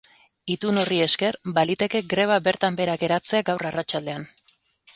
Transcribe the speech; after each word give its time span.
Itun 0.53 0.79
horri 0.83 0.97
esker, 1.05 1.37
baliteke 1.59 2.01
greba 2.15 2.39
bertan 2.47 2.79
behera 2.81 2.99
geratzea 3.05 3.45
gaur 3.51 3.69
arratsaldean. 3.73 4.27